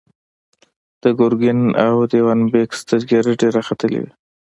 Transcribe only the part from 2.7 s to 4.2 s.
سترګې رډې راختلې وې.